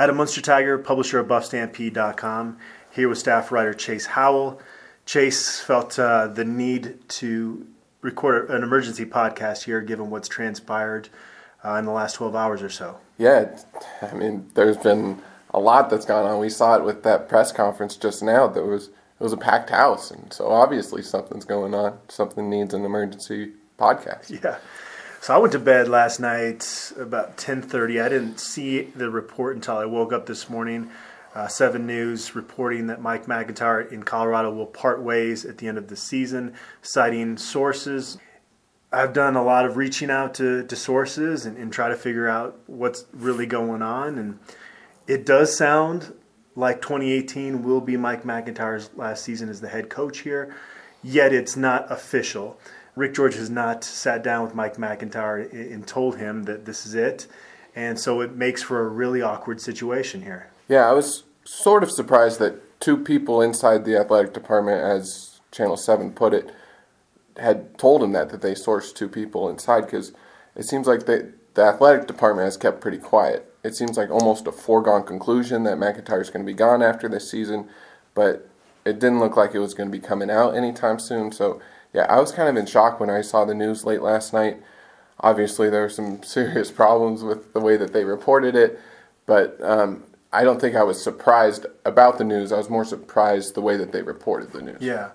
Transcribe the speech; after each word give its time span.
Adam 0.00 0.16
Munsterteiger, 0.16 0.82
publisher 0.82 1.18
of 1.18 1.28
BuffStampede.com, 1.28 2.56
here 2.90 3.06
with 3.06 3.18
staff 3.18 3.52
writer 3.52 3.74
Chase 3.74 4.06
Howell. 4.06 4.58
Chase 5.04 5.60
felt 5.60 5.98
uh, 5.98 6.26
the 6.26 6.42
need 6.42 7.06
to 7.06 7.66
record 8.00 8.48
an 8.48 8.62
emergency 8.62 9.04
podcast 9.04 9.64
here, 9.64 9.82
given 9.82 10.08
what's 10.08 10.26
transpired 10.26 11.10
uh, 11.62 11.74
in 11.74 11.84
the 11.84 11.90
last 11.90 12.14
12 12.14 12.34
hours 12.34 12.62
or 12.62 12.70
so. 12.70 12.96
Yeah, 13.18 13.58
I 14.00 14.14
mean, 14.14 14.48
there's 14.54 14.78
been 14.78 15.20
a 15.50 15.60
lot 15.60 15.90
that's 15.90 16.06
gone 16.06 16.24
on. 16.24 16.40
We 16.40 16.48
saw 16.48 16.76
it 16.76 16.82
with 16.82 17.02
that 17.02 17.28
press 17.28 17.52
conference 17.52 17.94
just 17.94 18.22
now. 18.22 18.46
There 18.48 18.64
was 18.64 18.86
it 18.86 19.22
was 19.22 19.34
a 19.34 19.36
packed 19.36 19.68
house, 19.68 20.10
and 20.10 20.32
so 20.32 20.48
obviously 20.48 21.02
something's 21.02 21.44
going 21.44 21.74
on. 21.74 21.98
Something 22.08 22.48
needs 22.48 22.72
an 22.72 22.86
emergency 22.86 23.52
podcast. 23.78 24.42
Yeah. 24.42 24.56
So 25.22 25.34
I 25.34 25.38
went 25.38 25.52
to 25.52 25.58
bed 25.58 25.86
last 25.86 26.18
night 26.18 26.94
about 26.98 27.36
10:30. 27.36 28.00
I 28.00 28.08
didn't 28.08 28.40
see 28.40 28.84
the 28.96 29.10
report 29.10 29.54
until 29.54 29.76
I 29.76 29.84
woke 29.84 30.14
up 30.14 30.24
this 30.24 30.48
morning. 30.48 30.88
Uh, 31.34 31.46
Seven 31.46 31.86
News 31.86 32.34
reporting 32.34 32.86
that 32.86 33.02
Mike 33.02 33.28
MacIntyre 33.28 33.82
in 33.82 34.02
Colorado 34.02 34.50
will 34.50 34.64
part 34.64 35.02
ways 35.02 35.44
at 35.44 35.58
the 35.58 35.68
end 35.68 35.76
of 35.76 35.88
the 35.88 35.94
season, 35.94 36.54
citing 36.80 37.36
sources. 37.36 38.16
I've 38.90 39.12
done 39.12 39.36
a 39.36 39.44
lot 39.44 39.66
of 39.66 39.76
reaching 39.76 40.10
out 40.10 40.32
to, 40.36 40.64
to 40.64 40.74
sources 40.74 41.44
and, 41.44 41.58
and 41.58 41.70
try 41.70 41.90
to 41.90 41.96
figure 41.96 42.26
out 42.26 42.58
what's 42.66 43.04
really 43.12 43.44
going 43.44 43.82
on. 43.82 44.16
And 44.16 44.38
it 45.06 45.26
does 45.26 45.54
sound 45.54 46.14
like 46.56 46.80
2018 46.80 47.62
will 47.62 47.82
be 47.82 47.98
Mike 47.98 48.24
MacIntyre's 48.24 48.88
last 48.96 49.22
season 49.22 49.50
as 49.50 49.60
the 49.60 49.68
head 49.68 49.90
coach 49.90 50.20
here, 50.20 50.56
yet 51.02 51.34
it's 51.34 51.58
not 51.58 51.92
official. 51.92 52.58
Rick 52.96 53.14
George 53.14 53.34
has 53.36 53.50
not 53.50 53.84
sat 53.84 54.22
down 54.22 54.44
with 54.44 54.54
Mike 54.54 54.78
MacIntyre 54.78 55.38
and 55.38 55.86
told 55.86 56.16
him 56.16 56.44
that 56.44 56.64
this 56.64 56.86
is 56.86 56.94
it. 56.94 57.26
And 57.74 57.98
so 57.98 58.20
it 58.20 58.34
makes 58.34 58.62
for 58.62 58.80
a 58.80 58.88
really 58.88 59.22
awkward 59.22 59.60
situation 59.60 60.22
here. 60.22 60.50
Yeah, 60.68 60.88
I 60.88 60.92
was 60.92 61.24
sort 61.44 61.82
of 61.82 61.90
surprised 61.90 62.38
that 62.40 62.80
two 62.80 62.96
people 62.96 63.42
inside 63.42 63.84
the 63.84 63.98
athletic 63.98 64.32
department, 64.32 64.82
as 64.82 65.40
Channel 65.52 65.76
7 65.76 66.12
put 66.12 66.34
it, 66.34 66.50
had 67.36 67.78
told 67.78 68.02
him 68.02 68.12
that, 68.12 68.30
that 68.30 68.42
they 68.42 68.54
sourced 68.54 68.94
two 68.94 69.08
people 69.08 69.48
inside 69.48 69.82
because 69.82 70.12
it 70.56 70.64
seems 70.64 70.86
like 70.86 71.06
they, 71.06 71.22
the 71.54 71.62
athletic 71.62 72.06
department 72.06 72.44
has 72.44 72.56
kept 72.56 72.80
pretty 72.80 72.98
quiet. 72.98 73.52
It 73.62 73.74
seems 73.74 73.96
like 73.96 74.10
almost 74.10 74.46
a 74.46 74.52
foregone 74.52 75.04
conclusion 75.04 75.64
that 75.64 75.78
MacIntyre 75.78 76.20
is 76.20 76.30
going 76.30 76.44
to 76.44 76.50
be 76.50 76.56
gone 76.56 76.82
after 76.82 77.08
this 77.08 77.30
season, 77.30 77.68
but 78.14 78.48
it 78.84 78.98
didn't 78.98 79.20
look 79.20 79.36
like 79.36 79.54
it 79.54 79.58
was 79.58 79.74
going 79.74 79.90
to 79.90 79.96
be 79.96 80.04
coming 80.04 80.30
out 80.30 80.56
anytime 80.56 80.98
soon. 80.98 81.30
So, 81.32 81.60
yeah, 81.92 82.06
I 82.08 82.20
was 82.20 82.32
kind 82.32 82.48
of 82.48 82.56
in 82.56 82.66
shock 82.66 83.00
when 83.00 83.10
I 83.10 83.20
saw 83.20 83.44
the 83.44 83.54
news 83.54 83.84
late 83.84 84.02
last 84.02 84.32
night. 84.32 84.62
Obviously, 85.20 85.68
there 85.68 85.82
were 85.82 85.88
some 85.88 86.22
serious 86.24 86.70
problems 86.70 87.22
with 87.22 87.52
the 87.52 87.60
way 87.60 87.76
that 87.76 87.92
they 87.92 88.04
reported 88.04 88.54
it, 88.54 88.80
but 89.26 89.62
um, 89.62 90.04
I 90.32 90.44
don't 90.44 90.60
think 90.60 90.76
I 90.76 90.82
was 90.82 91.02
surprised 91.02 91.66
about 91.84 92.18
the 92.18 92.24
news. 92.24 92.52
I 92.52 92.58
was 92.58 92.70
more 92.70 92.84
surprised 92.84 93.54
the 93.54 93.60
way 93.60 93.76
that 93.76 93.92
they 93.92 94.02
reported 94.02 94.52
the 94.52 94.62
news. 94.62 94.80
Yeah. 94.80 95.10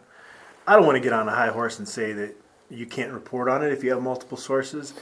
I 0.68 0.76
don't 0.76 0.86
want 0.86 0.96
to 0.96 1.02
get 1.02 1.14
on 1.14 1.28
a 1.28 1.36
high 1.36 1.50
horse 1.50 1.78
and 1.80 1.88
say 1.88 2.12
that 2.14 2.36
you 2.70 2.86
can't 2.86 3.14
report 3.14 3.48
on 3.48 3.64
it 3.64 3.72
if 3.72 3.84
you 3.84 3.92
have 3.92 4.02
multiple 4.02 4.38
sources, 4.38 4.94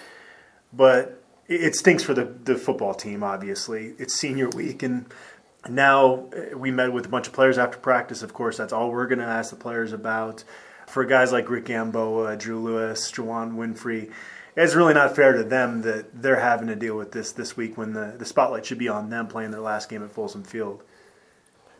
but 0.73 1.23
it 1.47 1.75
stinks 1.75 2.03
for 2.03 2.13
the, 2.13 2.25
the 2.25 2.55
football 2.55 2.93
team, 2.93 3.23
obviously. 3.23 3.93
It's 3.97 4.19
senior 4.19 4.49
week, 4.49 4.83
and 4.83 5.05
now 5.69 6.27
uh, 6.35 6.57
we 6.57 6.71
met 6.71 6.91
with 6.91 7.05
a 7.05 7.09
bunch 7.09 7.27
of 7.27 7.33
players 7.33 7.57
after 7.57 7.77
practice. 7.77 8.21
Of 8.21 8.33
course, 8.33 8.57
that's 8.57 8.73
all 8.73 8.91
we're 8.91 9.07
going 9.07 9.19
to 9.19 9.25
ask 9.25 9.49
the 9.49 9.55
players 9.55 9.93
about. 9.93 10.43
For 10.93 11.05
guys 11.05 11.31
like 11.31 11.49
Rick 11.49 11.65
Gamboa, 11.65 12.37
Drew 12.37 12.61
Lewis, 12.61 13.11
Juwann 13.11 13.55
Winfree, 13.55 14.11
it's 14.55 14.75
really 14.75 14.93
not 14.93 15.15
fair 15.15 15.33
to 15.33 15.43
them 15.43 15.81
that 15.81 16.21
they're 16.21 16.39
having 16.39 16.67
to 16.67 16.75
deal 16.75 16.95
with 16.95 17.13
this 17.13 17.31
this 17.31 17.57
week 17.57 17.79
when 17.79 17.93
the, 17.93 18.13
the 18.15 18.25
spotlight 18.25 18.63
should 18.63 18.77
be 18.77 18.87
on 18.87 19.09
them 19.09 19.25
playing 19.25 19.49
their 19.49 19.59
last 19.59 19.89
game 19.89 20.03
at 20.03 20.11
Folsom 20.11 20.43
Field. 20.43 20.83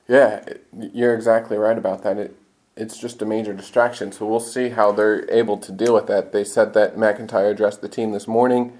Yeah, 0.07 0.43
you're 0.75 1.13
exactly 1.13 1.57
right 1.57 1.77
about 1.77 2.01
that. 2.01 2.17
It, 2.17 2.35
it's 2.75 2.97
just 2.97 3.21
a 3.21 3.25
major 3.25 3.53
distraction. 3.53 4.11
So 4.11 4.25
we'll 4.25 4.39
see 4.39 4.69
how 4.69 4.91
they're 4.91 5.29
able 5.31 5.59
to 5.59 5.71
deal 5.71 5.93
with 5.93 6.07
that. 6.07 6.31
They 6.31 6.43
said 6.43 6.73
that 6.73 6.97
MacIntyre 6.97 7.51
addressed 7.51 7.81
the 7.81 7.89
team 7.89 8.13
this 8.13 8.27
morning 8.27 8.75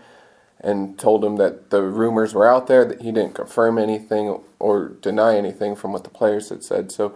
and 0.60 0.98
told 0.98 1.24
him 1.24 1.36
that 1.36 1.70
the 1.70 1.84
rumors 1.84 2.34
were 2.34 2.48
out 2.48 2.66
there, 2.66 2.84
that 2.86 3.04
he 3.04 3.12
didn't 3.12 3.36
confirm 3.36 3.78
anything 3.78 4.42
or 4.58 4.88
deny 4.88 5.38
anything 5.38 5.76
from 5.76 5.94
what 5.94 6.04
the 6.04 6.10
players 6.10 6.50
had 6.50 6.64
said. 6.64 6.92
So 6.92 7.16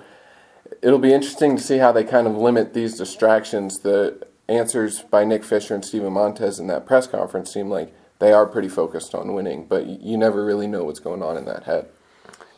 it'll 0.81 0.99
be 0.99 1.13
interesting 1.13 1.55
to 1.57 1.61
see 1.61 1.77
how 1.77 1.91
they 1.91 2.03
kind 2.03 2.27
of 2.27 2.35
limit 2.35 2.73
these 2.73 2.97
distractions. 2.97 3.79
The 3.79 4.27
answers 4.47 5.01
by 5.01 5.25
Nick 5.25 5.43
Fisher 5.43 5.75
and 5.75 5.83
Steven 5.83 6.13
Montez 6.13 6.59
in 6.59 6.67
that 6.67 6.85
press 6.85 7.07
conference 7.07 7.51
seem 7.51 7.69
like 7.69 7.93
they 8.19 8.31
are 8.33 8.45
pretty 8.45 8.69
focused 8.69 9.13
on 9.13 9.33
winning, 9.33 9.65
but 9.67 9.85
you 9.85 10.17
never 10.17 10.43
really 10.43 10.67
know 10.67 10.83
what's 10.83 10.99
going 10.99 11.21
on 11.21 11.37
in 11.37 11.45
that 11.45 11.63
head. 11.63 11.89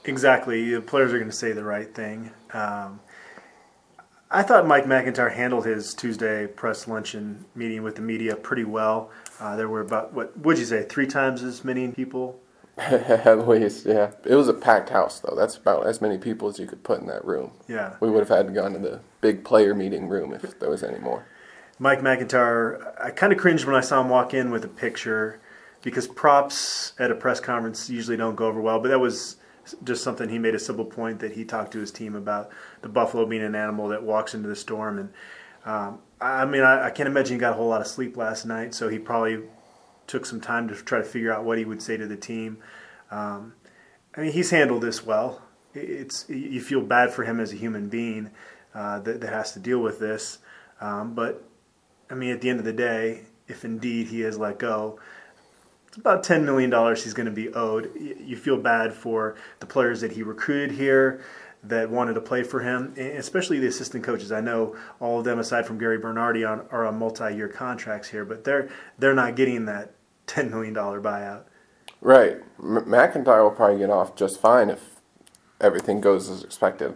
Exactly. 0.06 0.74
The 0.74 0.82
players 0.82 1.12
are 1.14 1.18
going 1.18 1.30
to 1.30 1.36
say 1.36 1.52
the 1.52 1.64
right 1.64 1.94
thing. 1.94 2.32
Um, 2.54 3.00
I 4.32 4.44
thought 4.44 4.68
Mike 4.68 4.88
MacIntyre 4.88 5.30
handled 5.30 5.66
his 5.66 5.94
Tuesday 5.94 6.48
press 6.48 6.88
luncheon 6.88 7.46
meeting 7.56 7.84
with 7.84 7.96
the 7.96 8.02
media 8.02 8.36
pretty 8.36 8.64
well. 8.64 9.10
Uh, 9.40 9.56
there 9.56 9.68
were 9.68 9.82
about 9.82 10.14
what 10.14 10.38
would 10.40 10.58
you 10.58 10.66
say 10.66 10.84
three 10.84 11.08
times 11.08 11.42
as 11.44 11.66
many 11.66 11.88
people. 11.90 12.40
At 12.80 13.48
least, 13.48 13.86
yeah. 13.86 14.12
It 14.26 14.36
was 14.36 14.48
a 14.48 14.54
packed 14.54 14.90
house, 14.90 15.20
though. 15.20 15.36
That's 15.36 15.58
about 15.58 15.86
as 15.86 16.02
many 16.02 16.18
people 16.18 16.48
as 16.48 16.60
you 16.60 16.68
could 16.68 16.84
put 16.84 17.00
in 17.00 17.08
that 17.08 17.26
room. 17.26 17.52
Yeah. 17.68 17.96
We 18.00 18.10
would 18.10 18.20
have 18.20 18.30
had 18.30 18.48
to 18.48 18.54
go 18.54 18.66
into 18.66 18.80
the 18.80 19.02
big 19.22 19.44
player 19.44 19.74
meeting 19.76 20.08
room 20.08 20.34
if 20.34 20.60
there 20.60 20.70
was 20.70 20.84
any 20.84 21.00
more. 21.00 21.26
Mike 21.78 22.02
MacIntyre, 22.02 22.94
I 23.02 23.12
kind 23.12 23.32
of 23.32 23.40
cringed 23.40 23.66
when 23.66 23.76
I 23.76 23.82
saw 23.82 24.02
him 24.02 24.10
walk 24.10 24.34
in 24.34 24.52
with 24.52 24.66
a 24.66 24.70
picture 24.70 25.40
because 25.82 26.08
props 26.08 26.94
at 27.00 27.12
a 27.12 27.16
press 27.16 27.40
conference 27.40 27.90
usually 27.90 28.18
don't 28.18 28.36
go 28.36 28.48
over 28.48 28.60
well, 28.60 28.80
but 28.80 28.90
that 28.90 29.00
was 29.00 29.38
just 29.84 30.04
something 30.04 30.30
he 30.30 30.40
made 30.40 30.56
a 30.56 30.60
simple 30.60 30.86
point 30.86 31.20
that 31.20 31.34
he 31.34 31.46
talked 31.46 31.72
to 31.74 31.80
his 31.80 31.92
team 31.92 32.16
about 32.16 32.50
the 32.82 32.90
buffalo 32.90 33.26
being 33.26 33.44
an 33.44 33.56
animal 33.56 33.88
that 33.90 34.04
walks 34.04 34.34
into 34.34 34.50
the 34.50 34.56
storm. 34.56 35.00
And 35.00 35.10
um, 35.66 36.00
I 36.20 36.46
mean, 36.46 36.64
I, 36.64 36.88
I, 36.88 36.90
can't 36.90 37.08
imagine 37.08 37.36
he 37.36 37.40
got 37.40 37.54
a 37.54 37.56
whole 37.56 37.68
lot 37.68 37.82
of 37.82 37.88
sleep 37.88 38.18
last 38.18 38.46
night, 38.46 38.74
so 38.74 38.90
he 38.90 39.00
probably 39.00 39.44
took 40.10 40.26
some 40.26 40.42
time 40.42 40.68
to 40.68 40.76
try 40.76 40.98
to 40.98 41.06
figure 41.06 41.32
out 41.32 41.46
what 41.46 41.58
he 41.58 41.66
would 41.66 41.82
say 41.82 41.96
to 41.96 42.08
the 42.08 42.18
team. 42.18 42.58
Um, 43.12 43.54
I 44.16 44.22
mean, 44.22 44.32
he's 44.32 44.50
handled 44.50 44.82
this 44.82 45.06
well. 45.06 45.42
It's 45.74 46.28
you 46.30 46.60
feel 46.62 46.82
bad 46.82 47.12
for 47.12 47.24
him 47.24 47.40
as 47.40 47.54
a 47.54 47.56
human 47.56 47.90
being 47.90 48.32
uh, 48.74 49.00
that, 49.00 49.22
that 49.22 49.30
has 49.32 49.54
to 49.54 49.60
deal 49.60 49.80
with 49.80 50.00
this, 50.00 50.40
um, 50.82 51.14
but 51.14 51.44
I 52.10 52.16
mean, 52.16 52.32
at 52.32 52.42
the 52.42 52.50
end 52.50 52.60
of 52.60 52.66
the 52.66 52.74
day, 52.74 53.22
if 53.48 53.64
indeed 53.64 54.08
he 54.08 54.24
is 54.24 54.38
let 54.38 54.58
go, 54.58 55.00
it's 55.88 55.98
about 55.98 56.24
$10 56.24 56.44
million 56.44 56.72
he's 56.96 57.14
going 57.14 57.26
to 57.26 57.32
be 57.32 57.54
owed. 57.54 57.92
You 57.96 58.36
feel 58.36 58.58
bad 58.58 58.94
for 58.94 59.36
the 59.60 59.66
players 59.66 60.02
that 60.02 60.12
he 60.12 60.24
recruited 60.24 60.76
here 60.76 61.24
that 61.64 61.90
wanted 61.90 62.14
to 62.14 62.22
play 62.22 62.44
for 62.44 62.62
him, 62.62 62.94
especially 62.98 63.60
the 63.60 63.68
assistant 63.68 64.04
coaches. 64.04 64.32
I 64.32 64.42
know 64.42 64.76
all 65.00 65.20
of 65.20 65.26
them, 65.26 65.40
aside 65.40 65.66
from 65.66 65.78
Gary 65.78 65.98
Bernardi, 65.98 66.44
on, 66.44 66.66
are 66.72 66.86
on 66.86 66.98
multi-year 66.98 67.48
contracts 67.48 68.08
here, 68.08 68.24
but 68.24 68.44
they're 68.44 68.70
they're 68.98 69.16
not 69.16 69.36
getting 69.36 69.66
that 69.66 69.92
$10 70.30 70.50
million 70.50 70.74
buyout. 70.74 71.44
Right. 72.02 72.38
M- 72.60 72.90
MacIntyre 72.90 73.44
will 73.44 73.52
probably 73.52 73.80
get 73.80 73.90
off 73.90 74.16
just 74.16 74.40
fine 74.40 74.70
if 74.70 75.02
everything 75.60 76.00
goes 76.02 76.30
as 76.30 76.44
expected. 76.44 76.96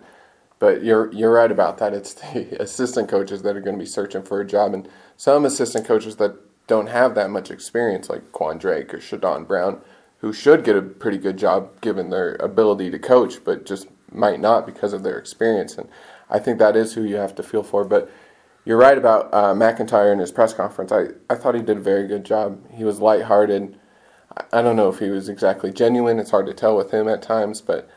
But 0.60 0.84
you're 0.84 1.12
you're 1.12 1.34
right 1.34 1.52
about 1.52 1.78
that. 1.80 1.94
It's 1.94 2.14
the 2.14 2.56
assistant 2.62 3.10
coaches 3.10 3.42
that 3.42 3.58
are 3.58 3.62
going 3.62 3.76
to 3.76 3.84
be 3.84 3.90
searching 3.90 4.24
for 4.24 4.40
a 4.40 4.48
job, 4.48 4.74
and 4.74 4.88
some 5.18 5.44
assistant 5.46 5.86
coaches 5.86 6.16
that 6.18 6.36
don't 6.68 6.88
have 6.88 7.16
that 7.16 7.30
much 7.30 7.52
experience, 7.52 8.10
like 8.10 8.32
Kwahn 8.32 8.60
Drake 8.60 8.94
or 8.94 9.00
Shadon 9.00 9.46
Brown, 9.46 9.82
who 10.20 10.32
should 10.32 10.64
get 10.64 10.78
a 10.78 10.82
pretty 10.82 11.18
good 11.18 11.38
job 11.38 11.82
given 11.82 12.10
their 12.10 12.36
ability 12.36 12.90
to 12.92 13.00
coach, 13.00 13.44
but 13.44 13.66
just 13.66 13.88
might 14.10 14.40
not 14.40 14.66
because 14.66 14.94
of 14.94 15.04
their 15.04 15.18
experience. 15.18 15.78
And 15.78 15.90
I 16.30 16.40
think 16.40 16.60
that 16.60 16.78
is 16.78 16.94
who 16.94 17.04
you 17.04 17.18
have 17.18 17.36
to 17.36 17.44
feel 17.44 17.64
for. 17.64 17.84
But 17.84 18.10
you're 18.66 18.78
right 18.78 18.98
about 18.98 19.34
uh, 19.34 19.54
MacIntyre 19.54 20.12
in 20.12 20.20
his 20.20 20.32
press 20.32 20.54
conference. 20.54 20.92
I, 20.92 21.08
I 21.30 21.36
thought 21.36 21.56
he 21.56 21.62
did 21.62 21.78
a 21.78 21.82
very 21.82 22.08
good 22.08 22.24
job. 22.24 22.62
He 22.72 22.84
was 22.84 23.00
lighthearted. 23.00 23.78
I 24.52 24.62
don't 24.62 24.76
know 24.76 24.90
if 24.90 25.00
he 25.00 25.10
was 25.10 25.30
exactly 25.30 25.72
genuine. 25.72 26.18
It's 26.20 26.32
hard 26.32 26.48
to 26.48 26.54
tell 26.54 26.76
with 26.76 26.92
him 26.92 27.08
at 27.08 27.22
times, 27.22 27.62
but 27.62 27.90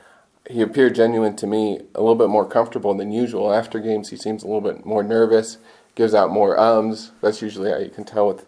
he 0.51 0.61
appeared 0.61 0.95
genuine 0.95 1.37
to 1.37 1.47
me, 1.47 1.81
a 1.95 2.01
little 2.01 2.15
bit 2.15 2.29
more 2.29 2.47
comfortable 2.47 2.95
than 2.95 3.11
usual. 3.11 3.53
After 3.53 3.81
games, 3.81 4.11
he 4.11 4.17
seems 4.17 4.43
a 4.43 4.47
little 4.47 4.61
bit 4.61 4.85
more 4.85 5.03
nervous, 5.03 5.59
gives 5.95 6.15
out 6.15 6.31
more 6.31 6.59
ums. 6.59 7.13
That's 7.21 7.43
usually 7.43 7.71
how 7.71 7.79
you 7.79 7.91
can 7.91 8.05
tell 8.05 8.29
with 8.29 8.47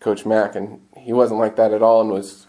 Coach 0.00 0.24
Mack, 0.24 0.54
and 0.54 0.80
he 0.96 1.12
wasn't 1.12 1.40
like 1.40 1.56
that 1.56 1.72
at 1.72 1.82
all, 1.82 2.00
and 2.00 2.10
was 2.10 2.46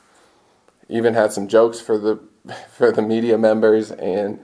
even 0.87 1.13
had 1.13 1.31
some 1.31 1.47
jokes 1.47 1.79
for 1.79 1.97
the 1.97 2.19
for 2.69 2.91
the 2.91 3.01
media 3.01 3.37
members, 3.37 3.91
and 3.91 4.39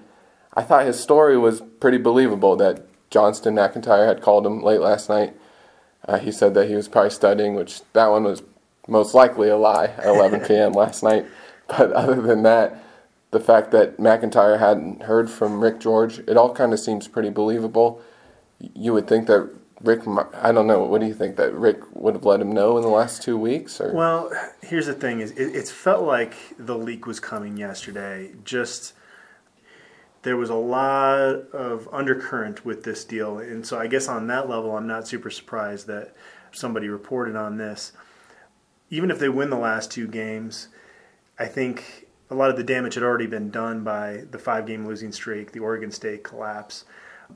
I 0.53 0.63
thought 0.63 0.85
his 0.85 0.99
story 0.99 1.37
was 1.37 1.61
pretty 1.79 1.97
believable. 1.97 2.55
That 2.55 2.87
Johnston 3.11 3.53
MacIntyre 3.53 4.07
had 4.07 4.21
called 4.21 4.47
him 4.47 4.63
late 4.63 4.79
last 4.79 5.09
night. 5.09 5.35
Uh, 6.07 6.17
he 6.17 6.31
said 6.31 6.55
that 6.55 6.67
he 6.67 6.75
was 6.75 6.87
probably 6.87 7.11
studying, 7.11 7.53
which 7.53 7.81
that 7.93 8.07
one 8.07 8.23
was 8.23 8.41
most 8.87 9.13
likely 9.13 9.49
a 9.49 9.57
lie 9.57 9.85
at 9.85 10.07
11 10.07 10.39
p.m. 10.47 10.71
last 10.71 11.03
night. 11.03 11.25
But 11.67 11.91
other 11.91 12.19
than 12.19 12.41
that, 12.43 12.83
the 13.29 13.39
fact 13.39 13.71
that 13.71 13.99
MacIntyre 13.99 14.57
hadn't 14.57 15.03
heard 15.03 15.29
from 15.29 15.61
Rick 15.61 15.79
George, 15.79 16.19
it 16.19 16.35
all 16.37 16.53
kind 16.53 16.73
of 16.73 16.79
seems 16.79 17.07
pretty 17.07 17.29
believable. 17.29 18.01
You 18.59 18.93
would 18.93 19.07
think 19.07 19.27
that 19.27 19.49
Rick, 19.81 20.01
I 20.35 20.51
don't 20.51 20.67
know. 20.67 20.83
What 20.83 21.01
do 21.01 21.07
you 21.07 21.13
think 21.13 21.37
that 21.37 21.53
Rick 21.53 21.79
would 21.95 22.13
have 22.13 22.25
let 22.25 22.39
him 22.39 22.51
know 22.51 22.77
in 22.77 22.83
the 22.83 22.89
last 22.89 23.23
two 23.23 23.37
weeks? 23.37 23.81
Or? 23.81 23.93
Well, 23.93 24.31
here's 24.61 24.85
the 24.85 24.93
thing: 24.93 25.21
is 25.21 25.31
it, 25.31 25.55
it's 25.55 25.71
felt 25.71 26.03
like 26.03 26.35
the 26.59 26.77
leak 26.77 27.07
was 27.07 27.19
coming 27.19 27.57
yesterday. 27.57 28.31
Just 28.43 28.93
there 30.23 30.37
was 30.37 30.49
a 30.49 30.55
lot 30.55 31.49
of 31.51 31.89
undercurrent 31.91 32.65
with 32.65 32.83
this 32.83 33.03
deal, 33.03 33.39
and 33.39 33.65
so 33.65 33.79
I 33.79 33.87
guess 33.87 34.07
on 34.07 34.27
that 34.27 34.49
level, 34.49 34.75
I'm 34.75 34.87
not 34.87 35.07
super 35.07 35.29
surprised 35.29 35.87
that 35.87 36.13
somebody 36.51 36.89
reported 36.89 37.35
on 37.35 37.57
this. 37.57 37.91
Even 38.89 39.09
if 39.09 39.19
they 39.19 39.29
win 39.29 39.49
the 39.49 39.57
last 39.57 39.91
two 39.91 40.07
games, 40.07 40.67
I 41.39 41.45
think 41.45 42.07
a 42.29 42.35
lot 42.35 42.49
of 42.49 42.57
the 42.57 42.63
damage 42.63 42.95
had 42.95 43.03
already 43.03 43.27
been 43.27 43.49
done 43.49 43.83
by 43.83 44.25
the 44.29 44.39
five-game 44.39 44.85
losing 44.85 45.11
streak, 45.11 45.51
the 45.51 45.59
Oregon 45.59 45.91
State 45.91 46.23
collapse 46.23 46.85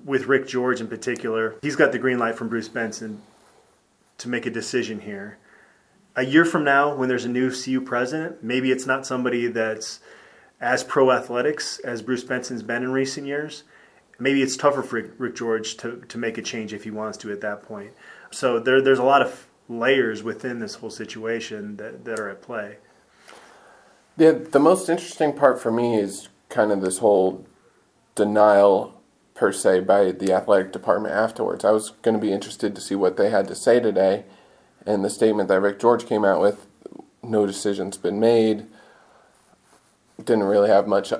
with 0.03 0.25
Rick 0.25 0.47
George 0.47 0.81
in 0.81 0.87
particular, 0.87 1.55
he's 1.61 1.75
got 1.75 1.91
the 1.91 1.99
green 1.99 2.19
light 2.19 2.35
from 2.35 2.49
Bruce 2.49 2.67
Benson 2.67 3.21
to 4.17 4.29
make 4.29 4.45
a 4.45 4.49
decision 4.49 4.99
here. 5.01 5.37
A 6.15 6.25
year 6.25 6.45
from 6.45 6.63
now, 6.63 6.95
when 6.95 7.09
there's 7.09 7.25
a 7.25 7.29
new 7.29 7.51
CU 7.51 7.81
president, 7.81 8.43
maybe 8.43 8.71
it's 8.71 8.85
not 8.85 9.05
somebody 9.05 9.47
that's 9.47 9.99
as 10.59 10.83
pro 10.83 11.11
athletics 11.11 11.79
as 11.79 12.01
Bruce 12.01 12.23
Benson's 12.23 12.63
been 12.63 12.83
in 12.83 12.91
recent 12.91 13.27
years. 13.27 13.63
Maybe 14.17 14.41
it's 14.41 14.55
tougher 14.55 14.81
for 14.81 15.01
Rick 15.17 15.35
George 15.35 15.75
to, 15.77 15.97
to 16.07 16.17
make 16.17 16.37
a 16.37 16.41
change 16.41 16.73
if 16.73 16.83
he 16.83 16.91
wants 16.91 17.17
to 17.19 17.31
at 17.31 17.41
that 17.41 17.63
point. 17.63 17.91
So 18.31 18.59
there, 18.59 18.81
there's 18.81 18.99
a 18.99 19.03
lot 19.03 19.21
of 19.21 19.47
layers 19.67 20.23
within 20.23 20.59
this 20.59 20.75
whole 20.75 20.89
situation 20.89 21.75
that, 21.77 22.05
that 22.05 22.19
are 22.19 22.29
at 22.29 22.41
play. 22.41 22.77
Yeah, 24.17 24.31
the 24.31 24.59
most 24.59 24.87
interesting 24.87 25.33
part 25.33 25.61
for 25.61 25.71
me 25.71 25.99
is 25.99 26.29
kind 26.47 26.71
of 26.71 26.81
this 26.81 26.99
whole 26.99 27.45
denial 28.13 29.01
per 29.33 29.51
se 29.51 29.81
by 29.81 30.13
the 30.13 30.31
athletic 30.31 30.71
department 30.71 31.13
afterwards. 31.13 31.65
I 31.65 31.71
was 31.71 31.89
going 32.01 32.15
to 32.15 32.21
be 32.21 32.31
interested 32.31 32.73
to 32.73 32.81
see 32.81 32.95
what 32.95 33.17
they 33.17 33.29
had 33.29 33.47
to 33.49 33.55
say 33.55 33.81
today, 33.81 34.23
and 34.85 35.03
the 35.03 35.09
statement 35.09 35.49
that 35.49 35.59
Rick 35.59 35.79
George 35.79 36.05
came 36.05 36.23
out 36.23 36.39
with, 36.39 36.65
no 37.21 37.45
decision's 37.45 37.97
been 37.97 38.19
made, 38.19 38.67
didn't 40.17 40.43
really 40.43 40.69
have 40.69 40.87
much 40.87 41.13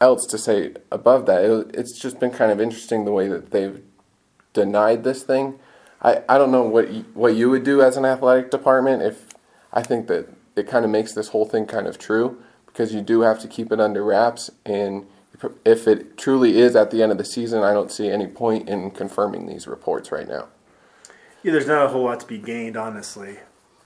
else 0.00 0.26
to 0.26 0.38
say 0.38 0.74
above 0.90 1.26
that. 1.26 1.44
It, 1.44 1.74
it's 1.74 1.98
just 1.98 2.18
been 2.18 2.30
kind 2.30 2.50
of 2.50 2.60
interesting 2.60 3.04
the 3.04 3.12
way 3.12 3.28
that 3.28 3.50
they've 3.50 3.82
denied 4.52 5.04
this 5.04 5.22
thing. 5.22 5.58
I, 6.02 6.22
I 6.28 6.38
don't 6.38 6.50
know 6.50 6.62
what 6.62 6.90
you, 6.90 7.04
what 7.14 7.34
you 7.34 7.50
would 7.50 7.64
do 7.64 7.82
as 7.82 7.96
an 7.96 8.04
athletic 8.04 8.50
department 8.50 9.02
if 9.02 9.34
I 9.72 9.82
think 9.82 10.06
that 10.08 10.28
it 10.56 10.66
kind 10.66 10.84
of 10.84 10.90
makes 10.90 11.12
this 11.12 11.28
whole 11.28 11.44
thing 11.44 11.66
kind 11.66 11.86
of 11.86 11.98
true 11.98 12.42
because 12.66 12.94
you 12.94 13.02
do 13.02 13.20
have 13.20 13.38
to 13.40 13.48
keep 13.48 13.70
it 13.70 13.80
under 13.80 14.02
wraps 14.02 14.50
and 14.64 15.06
if 15.64 15.86
it 15.86 16.16
truly 16.16 16.58
is 16.58 16.76
at 16.76 16.90
the 16.90 17.02
end 17.02 17.12
of 17.12 17.18
the 17.18 17.24
season, 17.24 17.62
I 17.62 17.72
don't 17.72 17.90
see 17.90 18.10
any 18.10 18.26
point 18.26 18.68
in 18.68 18.90
confirming 18.90 19.46
these 19.46 19.66
reports 19.66 20.12
right 20.12 20.28
now. 20.28 20.48
Yeah, 21.42 21.52
there's 21.52 21.66
not 21.66 21.86
a 21.86 21.88
whole 21.88 22.04
lot 22.04 22.20
to 22.20 22.26
be 22.26 22.38
gained, 22.38 22.76
honestly, 22.76 23.38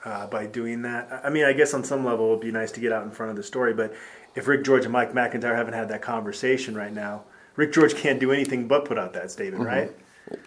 uh, 0.03 0.27
by 0.27 0.45
doing 0.47 0.81
that. 0.81 1.21
I 1.23 1.29
mean, 1.29 1.45
I 1.45 1.53
guess 1.53 1.73
on 1.73 1.83
some 1.83 2.03
level 2.03 2.27
it 2.27 2.29
would 2.31 2.39
be 2.41 2.51
nice 2.51 2.71
to 2.73 2.81
get 2.81 2.91
out 2.91 3.03
in 3.03 3.11
front 3.11 3.29
of 3.29 3.37
the 3.37 3.43
story, 3.43 3.73
but 3.73 3.93
if 4.35 4.47
Rick 4.47 4.63
George 4.63 4.83
and 4.83 4.91
Mike 4.91 5.13
MacIntyre 5.13 5.55
haven't 5.55 5.73
had 5.73 5.89
that 5.89 6.01
conversation 6.01 6.75
right 6.75 6.93
now, 6.93 7.23
Rick 7.55 7.73
George 7.73 7.95
can't 7.95 8.19
do 8.19 8.31
anything 8.31 8.67
but 8.67 8.85
put 8.85 8.97
out 8.97 9.13
that 9.13 9.31
statement, 9.31 9.63
mm-hmm. 9.63 9.73
right? 9.73 9.91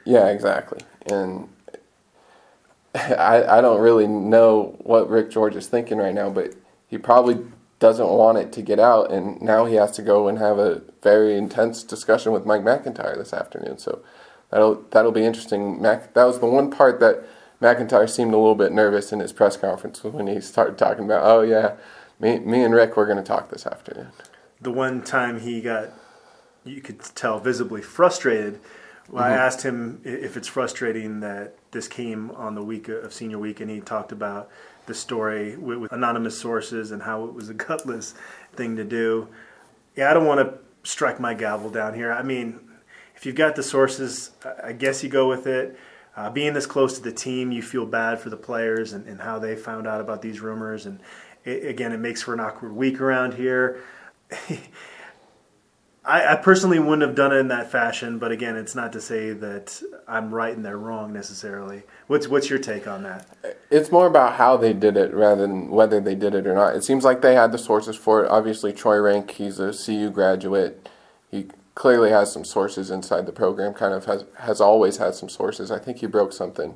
Yeah, 0.05 0.29
exactly. 0.29 0.81
And 1.06 1.49
I, 2.94 3.58
I 3.58 3.61
don't 3.61 3.81
really 3.81 4.06
know 4.06 4.76
what 4.81 5.08
Rick 5.08 5.31
George 5.31 5.56
is 5.56 5.67
thinking 5.67 5.99
right 5.99 6.14
now, 6.14 6.31
but 6.31 6.55
he 6.87 6.99
probably 6.99 7.38
doesn't 7.79 8.08
want 8.08 8.38
it 8.38 8.52
to 8.52 8.62
get 8.62 8.81
out, 8.81 9.12
and 9.12 9.40
now 9.40 9.64
he 9.64 9.76
has 9.76 9.93
to 9.93 10.02
go 10.02 10.29
and 10.29 10.38
have 10.38 10.58
a 10.58 10.82
very 11.02 11.37
intense 11.37 11.84
discussion 11.84 12.32
with 12.32 12.44
Mike 12.44 12.64
MacIntyre 12.64 13.17
this 13.17 13.32
afternoon. 13.32 13.79
So 13.79 14.02
that'll 14.50 14.82
that'll 14.91 15.12
be 15.12 15.25
interesting. 15.25 15.81
Mac, 15.81 16.12
that 16.14 16.25
was 16.25 16.41
the 16.41 16.46
one 16.46 16.70
part 16.70 16.99
that 17.00 17.25
MacIntyre 17.61 18.08
seemed 18.08 18.34
a 18.34 18.37
little 18.37 18.56
bit 18.56 18.73
nervous 18.73 19.12
in 19.12 19.20
his 19.20 19.32
press 19.32 19.56
conference 19.56 20.02
when 20.02 20.26
he 20.26 20.41
started 20.41 20.76
talking 20.76 21.05
about, 21.05 21.23
oh 21.25 21.43
yeah, 21.43 21.76
me 22.20 22.38
me 22.38 22.62
and 22.62 22.75
Rick 22.75 22.97
we're 22.97 23.06
going 23.06 23.19
to 23.19 23.23
talk 23.23 23.50
this 23.50 23.67
afternoon. 23.67 24.09
The 24.61 24.70
one 24.70 25.03
time 25.03 25.41
he 25.41 25.61
got, 25.61 25.91
you 26.65 26.81
could 26.81 27.00
tell 27.00 27.38
visibly 27.38 27.82
frustrated. 27.82 28.61
Well, 29.09 29.25
mm-hmm. 29.25 29.32
I 29.32 29.37
asked 29.37 29.62
him 29.62 30.00
if 30.05 30.37
it's 30.37 30.49
frustrating 30.49 31.20
that 31.20 31.55
this 31.70 31.88
came 31.88 32.31
on 32.32 32.55
the 32.55 32.62
week 32.62 32.88
of 32.88 33.12
senior 33.12 33.38
week, 33.38 33.61
and 33.61 33.70
he 33.70 33.81
talked 33.81 34.12
about 34.12 34.50
the 34.87 34.94
story 34.94 35.56
with, 35.56 35.79
with 35.79 35.93
anonymous 35.93 36.38
sources 36.38 36.91
and 36.91 37.03
how 37.03 37.25
it 37.25 37.35
was 37.35 37.49
a 37.49 37.55
gutless 37.67 38.15
thing 38.55 38.76
to 38.76 38.85
do. 38.85 39.29
Yeah, 39.97 40.11
I 40.11 40.15
don't 40.15 40.26
want 40.26 40.41
to 40.41 40.59
strike 40.88 41.20
my 41.20 41.35
gavel 41.35 41.70
down 41.70 41.94
here. 41.94 42.12
I 42.12 42.23
mean, 42.23 42.61
if 43.15 43.26
you've 43.26 43.37
got 43.37 43.56
the 43.56 43.62
sources, 43.62 44.31
I 44.62 44.73
guess 44.73 45.03
you 45.03 45.09
go 45.09 45.29
with 45.29 45.47
it. 45.47 45.79
Uh, 46.17 46.29
being 46.31 46.53
this 46.53 46.67
close 46.67 46.97
to 46.99 47.03
the 47.03 47.12
team, 47.12 47.53
you 47.53 47.62
feel 47.62 47.87
bad 47.87 48.19
for 48.19 48.29
the 48.29 48.37
players 48.37 48.93
and, 48.93 49.06
and 49.06 49.20
how 49.20 49.38
they 49.38 49.55
found 49.55 49.87
out 49.87 50.00
about 50.00 50.20
these 50.20 50.41
rumors. 50.41 50.85
And 50.87 50.99
it, 51.48 51.68
again, 51.68 51.92
it 51.92 51.98
makes 51.98 52.22
for 52.22 52.34
an 52.34 52.40
awkward 52.40 52.72
week 52.72 53.00
around 53.00 53.34
here. 53.34 53.82
I, 56.08 56.32
I, 56.32 56.36
personally 56.36 56.78
wouldn't 56.78 57.02
have 57.02 57.14
done 57.14 57.32
it 57.32 57.36
in 57.36 57.48
that 57.48 57.70
fashion, 57.70 58.18
but 58.18 58.32
again, 58.32 58.56
it's 58.56 58.74
not 58.74 58.94
to 58.94 59.00
say 59.00 59.32
that 59.34 59.82
I'm 60.08 60.34
right 60.34 60.56
and 60.56 60.64
they're 60.64 60.78
wrong 60.78 61.12
necessarily. 61.12 61.82
What's 62.06 62.28
what's 62.28 62.48
your 62.48 62.58
take 62.58 62.88
on 62.88 63.02
that? 63.02 63.26
It's 63.70 63.92
more 63.92 64.06
about 64.06 64.34
how 64.34 64.56
they 64.56 64.72
did 64.72 64.96
it 64.96 65.12
rather 65.12 65.42
than 65.42 65.70
whether 65.70 66.00
they 66.00 66.14
did 66.14 66.34
it 66.34 66.46
or 66.46 66.54
not. 66.54 66.74
It 66.74 66.82
seems 66.82 67.04
like 67.04 67.20
they 67.20 67.34
had 67.34 67.52
the 67.52 67.58
sources 67.58 67.94
for 67.94 68.24
it. 68.24 68.30
Obviously, 68.30 68.72
Troy 68.72 68.98
Renck, 68.98 69.32
he's 69.32 69.60
a 69.60 69.74
CU 69.74 70.08
graduate. 70.08 70.88
He 71.30 71.48
clearly 71.74 72.08
has 72.10 72.32
some 72.32 72.44
sources 72.44 72.90
inside 72.90 73.26
the 73.26 73.32
program. 73.32 73.74
Kind 73.74 73.92
of 73.92 74.06
has 74.06 74.24
has 74.38 74.62
always 74.62 74.96
had 74.96 75.14
some 75.14 75.28
sources. 75.28 75.70
I 75.70 75.78
think 75.78 75.98
he 75.98 76.06
broke 76.06 76.32
something. 76.32 76.74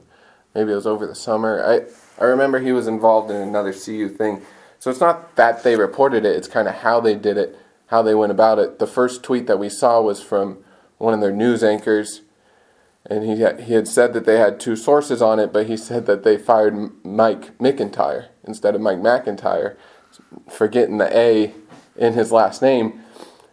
Maybe 0.55 0.73
it 0.73 0.77
was 0.77 0.87
over 0.87 1.07
the 1.07 1.15
summer. 1.15 1.65
I 1.65 1.87
I 2.23 2.27
remember 2.27 2.61
he 2.61 2.73
was 2.73 2.87
involved 2.87 3.31
in 3.31 3.37
another 3.37 3.73
CU 3.73 4.11
thing. 4.11 4.43
So 4.83 4.91
it's 4.91 4.99
not 4.99 5.37
that 5.37 5.63
they 5.63 5.77
reported 5.77 6.25
it. 6.25 6.35
It's 6.35 6.49
kind 6.49 6.67
of 6.67 6.75
how 6.75 6.99
they 6.99 7.15
did 7.15 7.39
it 7.39 7.57
how 7.87 8.03
they 8.03 8.17
went 8.17 8.33
about 8.33 8.59
it. 8.59 8.81
The 8.81 8.87
first 8.89 9.23
tweet 9.23 9.47
that 9.47 9.61
we 9.61 9.69
saw 9.69 10.01
was 10.01 10.21
from 10.21 10.59
one 10.99 11.15
of 11.15 11.21
their 11.21 11.31
news 11.31 11.63
anchors, 11.63 12.23
and 13.07 13.23
he 13.23 13.43
had, 13.43 13.61
he 13.61 13.75
had 13.75 13.87
said 13.87 14.13
that 14.13 14.27
they 14.27 14.39
had 14.39 14.59
two 14.59 14.75
sources 14.75 15.23
on 15.23 15.39
it, 15.39 15.53
but 15.53 15.69
he 15.69 15.77
said 15.77 16.07
that 16.07 16.25
they 16.25 16.37
fired 16.37 16.75
Mike 17.05 17.57
McIntyre 17.59 18.31
instead 18.43 18.75
of 18.75 18.81
Mike 18.81 18.99
MacIntyre, 18.99 19.79
for 20.51 20.67
getting 20.67 20.99
the 20.99 21.17
A 21.17 21.55
in 21.95 22.15
his 22.15 22.33
last 22.33 22.61
name. 22.61 23.03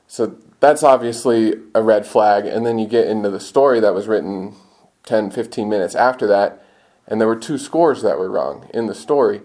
So 0.07 0.35
that's 0.59 0.81
obviously 0.81 1.53
a 1.75 1.83
red 1.83 2.07
flag. 2.07 2.47
And 2.47 2.65
then 2.65 2.79
you 2.79 2.87
get 2.87 3.07
into 3.07 3.29
the 3.29 3.39
story 3.39 3.79
that 3.81 3.93
was 3.93 4.07
written 4.07 4.55
10, 5.03 5.29
15 5.29 5.69
minutes 5.69 5.93
after 5.93 6.25
that, 6.25 6.65
and 7.05 7.21
there 7.21 7.27
were 7.27 7.35
two 7.35 7.59
scores 7.59 8.01
that 8.01 8.17
were 8.17 8.31
wrong 8.31 8.67
in 8.73 8.87
the 8.87 8.95
story. 8.95 9.41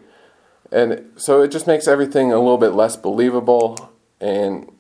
And 0.75 1.13
so 1.15 1.41
it 1.41 1.53
just 1.53 1.69
makes 1.69 1.87
everything 1.87 2.33
a 2.33 2.39
little 2.39 2.59
bit 2.59 2.71
less 2.71 2.97
believable. 2.97 3.93
And 4.21 4.73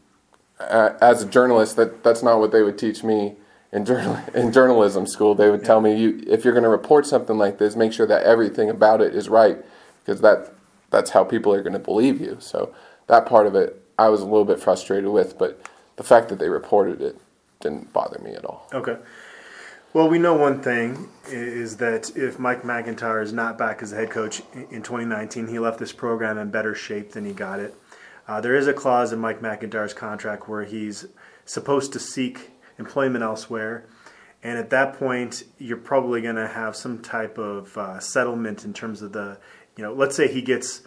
uh, 0.58 0.94
as 1.00 1.22
a 1.22 1.26
journalist, 1.26 1.76
that 1.76 2.02
that's 2.02 2.20
not 2.20 2.40
what 2.40 2.50
they 2.50 2.62
would 2.62 2.76
teach 2.76 3.04
me 3.04 3.36
in 3.72 3.84
journal 3.84 4.18
in 4.34 4.50
journalism 4.50 5.06
school. 5.06 5.36
They 5.36 5.48
would 5.48 5.60
yeah. 5.60 5.66
tell 5.68 5.80
me, 5.80 5.96
you 5.96 6.24
if 6.26 6.44
you're 6.44 6.52
going 6.52 6.64
to 6.64 6.68
report 6.68 7.06
something 7.06 7.38
like 7.38 7.58
this, 7.58 7.76
make 7.76 7.92
sure 7.92 8.08
that 8.08 8.24
everything 8.24 8.68
about 8.68 9.00
it 9.00 9.14
is 9.14 9.28
right, 9.28 9.58
because 10.04 10.20
that 10.22 10.52
that's 10.90 11.10
how 11.10 11.22
people 11.22 11.54
are 11.54 11.62
going 11.62 11.74
to 11.74 11.78
believe 11.78 12.20
you. 12.20 12.38
So 12.40 12.74
that 13.06 13.24
part 13.24 13.46
of 13.46 13.54
it, 13.54 13.80
I 13.96 14.08
was 14.08 14.20
a 14.20 14.24
little 14.24 14.44
bit 14.44 14.58
frustrated 14.58 15.10
with, 15.10 15.38
but 15.38 15.60
the 15.94 16.02
fact 16.02 16.28
that 16.30 16.40
they 16.40 16.48
reported 16.48 17.00
it 17.02 17.16
didn't 17.60 17.92
bother 17.92 18.18
me 18.18 18.32
at 18.32 18.44
all. 18.44 18.68
Okay. 18.74 18.96
Well, 19.94 20.08
we 20.08 20.18
know 20.18 20.34
one 20.34 20.60
thing 20.60 21.08
is 21.28 21.76
that 21.76 22.16
if 22.16 22.36
Mike 22.36 22.64
MacIntyre 22.64 23.22
is 23.22 23.32
not 23.32 23.56
back 23.56 23.80
as 23.80 23.92
a 23.92 23.94
head 23.94 24.10
coach 24.10 24.42
in 24.52 24.82
2019, 24.82 25.46
he 25.46 25.60
left 25.60 25.78
this 25.78 25.92
program 25.92 26.36
in 26.36 26.50
better 26.50 26.74
shape 26.74 27.12
than 27.12 27.24
he 27.24 27.32
got 27.32 27.60
it. 27.60 27.76
Uh, 28.26 28.40
there 28.40 28.56
is 28.56 28.66
a 28.66 28.72
clause 28.72 29.12
in 29.12 29.20
Mike 29.20 29.40
MacIntyre's 29.40 29.94
contract 29.94 30.48
where 30.48 30.64
he's 30.64 31.06
supposed 31.44 31.92
to 31.92 32.00
seek 32.00 32.50
employment 32.76 33.22
elsewhere. 33.22 33.86
And 34.42 34.58
at 34.58 34.70
that 34.70 34.98
point, 34.98 35.44
you're 35.58 35.76
probably 35.76 36.20
going 36.20 36.34
to 36.34 36.48
have 36.48 36.74
some 36.74 37.00
type 37.00 37.38
of 37.38 37.78
uh, 37.78 38.00
settlement 38.00 38.64
in 38.64 38.72
terms 38.72 39.00
of 39.00 39.12
the, 39.12 39.38
you 39.76 39.84
know, 39.84 39.92
let's 39.92 40.16
say 40.16 40.26
he 40.26 40.42
gets 40.42 40.82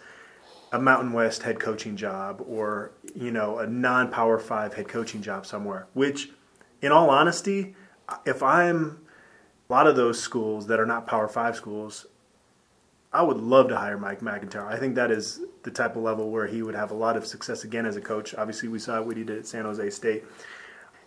a 0.70 0.78
Mountain 0.78 1.14
West 1.14 1.44
head 1.44 1.58
coaching 1.58 1.96
job 1.96 2.42
or, 2.46 2.92
you 3.14 3.30
know, 3.30 3.58
a 3.58 3.66
non 3.66 4.10
Power 4.10 4.38
Five 4.38 4.74
head 4.74 4.86
coaching 4.88 5.22
job 5.22 5.46
somewhere, 5.46 5.86
which, 5.94 6.28
in 6.82 6.92
all 6.92 7.08
honesty, 7.08 7.74
if 8.24 8.42
I'm 8.42 9.06
a 9.68 9.72
lot 9.72 9.86
of 9.86 9.96
those 9.96 10.20
schools 10.20 10.66
that 10.68 10.80
are 10.80 10.86
not 10.86 11.06
Power 11.06 11.28
Five 11.28 11.56
schools, 11.56 12.06
I 13.12 13.22
would 13.22 13.38
love 13.38 13.68
to 13.68 13.76
hire 13.78 13.98
Mike 13.98 14.20
MacIntyre. 14.20 14.66
I 14.66 14.78
think 14.78 14.94
that 14.94 15.10
is 15.10 15.40
the 15.62 15.70
type 15.70 15.96
of 15.96 16.02
level 16.02 16.30
where 16.30 16.46
he 16.46 16.62
would 16.62 16.74
have 16.74 16.90
a 16.90 16.94
lot 16.94 17.16
of 17.16 17.26
success 17.26 17.64
again 17.64 17.86
as 17.86 17.96
a 17.96 18.00
coach. 18.00 18.34
Obviously, 18.34 18.68
we 18.68 18.78
saw 18.78 19.00
what 19.00 19.16
he 19.16 19.24
did 19.24 19.38
at 19.38 19.46
San 19.46 19.64
Jose 19.64 19.90
State. 19.90 20.24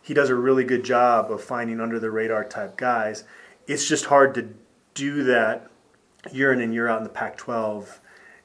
He 0.01 0.13
does 0.13 0.29
a 0.29 0.35
really 0.35 0.63
good 0.63 0.83
job 0.83 1.31
of 1.31 1.43
finding 1.43 1.79
under 1.79 1.99
the 1.99 2.09
radar 2.09 2.43
type 2.43 2.75
guys. 2.75 3.23
It's 3.67 3.87
just 3.87 4.05
hard 4.05 4.33
to 4.35 4.49
do 4.95 5.23
that 5.23 5.69
year 6.31 6.51
in 6.51 6.59
and 6.59 6.73
year 6.73 6.87
out 6.87 6.97
in 6.97 7.03
the 7.03 7.09
Pac 7.09 7.37
12. 7.37 7.99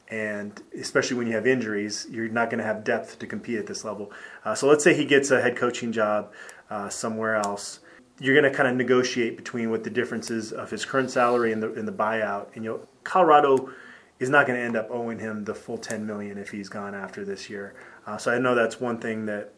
And 0.08 0.62
especially 0.78 1.16
when 1.16 1.26
you 1.26 1.32
have 1.32 1.46
injuries, 1.46 2.06
you're 2.10 2.28
not 2.28 2.50
going 2.50 2.58
to 2.58 2.64
have 2.64 2.84
depth 2.84 3.18
to 3.18 3.26
compete 3.26 3.58
at 3.58 3.66
this 3.66 3.84
level. 3.84 4.12
Uh, 4.44 4.54
so 4.54 4.68
let's 4.68 4.84
say 4.84 4.94
he 4.94 5.06
gets 5.06 5.30
a 5.30 5.40
head 5.40 5.56
coaching 5.56 5.92
job 5.92 6.32
uh, 6.70 6.90
somewhere 6.90 7.36
else 7.36 7.80
you're 8.18 8.34
going 8.34 8.50
to 8.50 8.56
kind 8.56 8.68
of 8.68 8.76
negotiate 8.76 9.36
between 9.36 9.70
what 9.70 9.84
the 9.84 9.90
differences 9.90 10.52
of 10.52 10.70
his 10.70 10.84
current 10.84 11.10
salary 11.10 11.52
and 11.52 11.62
the 11.62 11.72
and 11.74 11.86
the 11.86 11.92
buyout. 11.92 12.54
And 12.54 12.64
you 12.64 12.70
know, 12.70 12.80
Colorado 13.04 13.70
is 14.18 14.30
not 14.30 14.46
going 14.46 14.58
to 14.58 14.64
end 14.64 14.76
up 14.76 14.88
owing 14.90 15.18
him 15.18 15.44
the 15.44 15.54
full 15.54 15.76
10 15.76 16.06
million 16.06 16.38
if 16.38 16.50
he's 16.50 16.68
gone 16.68 16.94
after 16.94 17.24
this 17.24 17.50
year. 17.50 17.74
Uh, 18.06 18.16
so 18.16 18.32
I 18.32 18.38
know 18.38 18.54
that's 18.54 18.80
one 18.80 18.98
thing 18.98 19.26
that 19.26 19.52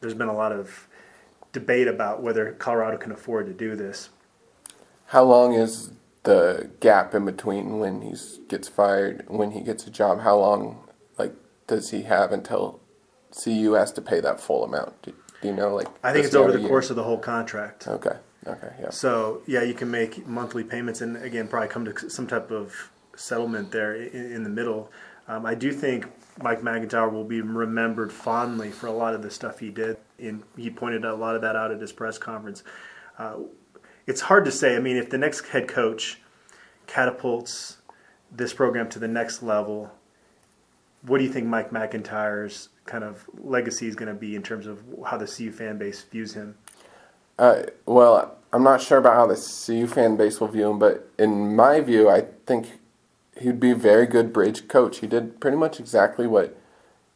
there's 0.00 0.14
been 0.14 0.28
a 0.28 0.34
lot 0.34 0.52
of 0.52 0.86
debate 1.52 1.88
about 1.88 2.22
whether 2.22 2.52
Colorado 2.52 2.98
can 2.98 3.12
afford 3.12 3.46
to 3.46 3.54
do 3.54 3.74
this. 3.76 4.10
How 5.06 5.24
long 5.24 5.54
is 5.54 5.92
the 6.24 6.70
gap 6.80 7.14
in 7.14 7.24
between 7.24 7.78
when 7.78 8.02
he 8.02 8.14
gets 8.48 8.68
fired, 8.68 9.24
when 9.28 9.52
he 9.52 9.60
gets 9.60 9.86
a 9.86 9.90
job? 9.90 10.20
How 10.20 10.36
long, 10.36 10.86
like, 11.18 11.34
does 11.66 11.90
he 11.90 12.02
have 12.02 12.32
until 12.32 12.80
CU 13.42 13.72
has 13.72 13.92
to 13.92 14.02
pay 14.02 14.20
that 14.20 14.40
full 14.40 14.64
amount? 14.64 15.14
You 15.44 15.52
know, 15.52 15.74
like? 15.74 15.88
I 16.02 16.12
think 16.12 16.26
it's 16.26 16.34
over 16.34 16.52
the 16.52 16.66
course 16.66 16.90
of 16.90 16.96
the 16.96 17.04
whole 17.04 17.18
contract. 17.18 17.86
Okay. 17.86 18.16
Okay. 18.46 18.72
Yeah. 18.80 18.90
So 18.90 19.42
yeah, 19.46 19.62
you 19.62 19.74
can 19.74 19.90
make 19.90 20.26
monthly 20.26 20.64
payments, 20.64 21.00
and 21.00 21.16
again, 21.18 21.48
probably 21.48 21.68
come 21.68 21.84
to 21.84 22.10
some 22.10 22.26
type 22.26 22.50
of 22.50 22.90
settlement 23.16 23.70
there 23.70 23.94
in, 23.94 24.32
in 24.32 24.42
the 24.42 24.50
middle. 24.50 24.90
Um, 25.28 25.46
I 25.46 25.54
do 25.54 25.72
think 25.72 26.06
Mike 26.42 26.62
MacIntyre 26.62 27.08
will 27.08 27.24
be 27.24 27.40
remembered 27.40 28.12
fondly 28.12 28.70
for 28.70 28.86
a 28.86 28.92
lot 28.92 29.14
of 29.14 29.22
the 29.22 29.30
stuff 29.30 29.58
he 29.60 29.70
did, 29.70 29.96
and 30.18 30.42
he 30.56 30.68
pointed 30.70 31.04
a 31.04 31.14
lot 31.14 31.36
of 31.36 31.42
that 31.42 31.56
out 31.56 31.70
at 31.70 31.80
his 31.80 31.92
press 31.92 32.18
conference. 32.18 32.62
Uh, 33.18 33.36
it's 34.06 34.22
hard 34.22 34.44
to 34.44 34.50
say. 34.50 34.76
I 34.76 34.80
mean, 34.80 34.96
if 34.96 35.08
the 35.08 35.18
next 35.18 35.46
head 35.48 35.68
coach 35.68 36.20
catapults 36.86 37.78
this 38.30 38.52
program 38.52 38.88
to 38.90 38.98
the 38.98 39.08
next 39.08 39.42
level, 39.42 39.92
what 41.06 41.18
do 41.18 41.24
you 41.24 41.32
think 41.32 41.46
Mike 41.46 41.70
MacIntyre's 41.72 42.70
kind 42.86 43.04
of 43.04 43.24
legacy 43.42 43.86
is 43.86 43.94
going 43.94 44.08
to 44.08 44.14
be 44.14 44.34
in 44.34 44.42
terms 44.42 44.66
of 44.66 44.82
how 45.06 45.16
the 45.16 45.26
CU 45.26 45.52
fan 45.52 45.78
base 45.78 46.02
views 46.02 46.34
him? 46.34 46.56
Uh, 47.38 47.62
well, 47.86 48.36
I'm 48.52 48.62
not 48.62 48.80
sure 48.80 48.98
about 48.98 49.14
how 49.14 49.26
the 49.26 49.34
CU 49.34 49.86
fan 49.86 50.16
base 50.16 50.40
will 50.40 50.48
view 50.48 50.70
him, 50.70 50.78
but 50.78 51.10
in 51.18 51.54
my 51.56 51.80
view, 51.80 52.08
I 52.08 52.26
think 52.46 52.78
he'd 53.40 53.60
be 53.60 53.72
a 53.72 53.76
very 53.76 54.06
good 54.06 54.32
bridge 54.32 54.68
coach. 54.68 54.98
He 54.98 55.06
did 55.06 55.40
pretty 55.40 55.56
much 55.56 55.80
exactly 55.80 56.26
what 56.26 56.56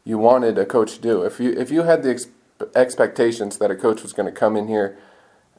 you 0.05 0.19
wanted 0.19 0.59
a 0.59 0.67
coach 0.67 0.95
to 0.95 1.01
do. 1.01 1.23
If 1.23 1.39
you 1.39 1.53
if 1.53 1.71
you 1.71 1.83
had 1.83 2.03
the 2.03 2.11
ex- 2.11 2.29
expectations 2.75 3.59
that 3.59 3.71
a 3.71 3.77
coach 3.77 4.03
was 4.03 4.13
going 4.13 4.27
to 4.27 4.33
come 4.33 4.57
in 4.57 4.67
here 4.67 4.99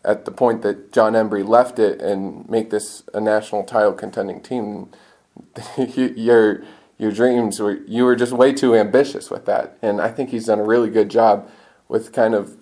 at 0.04 0.26
the 0.26 0.32
point 0.32 0.62
that 0.64 0.92
Jon 0.92 1.14
Embree 1.14 1.48
left 1.48 1.80
it 1.80 2.02
and 2.02 2.50
make 2.50 2.70
this 2.70 3.04
a 3.14 3.22
national 3.22 3.64
title 3.64 3.94
contending 3.94 4.42
team, 4.42 4.90
your 5.78 6.64
your 7.00 7.12
dreams 7.12 7.60
were 7.60 7.80
you 7.88 8.04
were 8.04 8.16
just 8.16 8.34
way 8.34 8.54
too 8.54 8.76
ambitious 8.76 9.32
with 9.32 9.46
that. 9.46 9.78
And 9.82 10.00
I 10.00 10.12
think 10.12 10.30
he's 10.30 10.46
done 10.46 10.60
a 10.60 10.64
really 10.64 10.90
good 10.90 11.10
job 11.10 11.50
with 11.88 12.12
kind 12.12 12.36
of 12.36 12.58